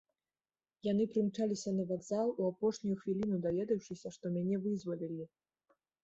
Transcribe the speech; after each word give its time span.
Яны 0.91 1.03
прымчаліся 1.13 1.73
на 1.79 1.83
вакзал, 1.91 2.31
у 2.41 2.47
апошнюю 2.51 2.95
хвіліну 3.01 3.37
даведаўшыся, 3.43 4.07
што 4.17 4.25
мяне 4.39 4.55
вызвалілі. 4.63 5.29